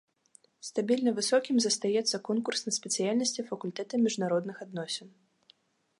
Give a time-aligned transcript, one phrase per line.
[0.69, 5.07] Стабільна высокім застаецца конкурс на спецыяльнасці факультэта міжнародных адносін.